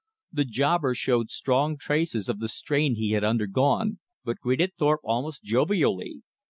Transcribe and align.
The 0.33 0.45
jobber 0.45 0.95
showed 0.95 1.29
strong 1.29 1.77
traces 1.77 2.27
of 2.27 2.39
the 2.39 2.49
strain 2.49 2.95
he 2.95 3.11
had 3.11 3.23
undergone, 3.23 3.99
but 4.23 4.39
greeted 4.39 4.73
Thorpe 4.75 5.01
almost 5.03 5.43
jovially. 5.43 6.23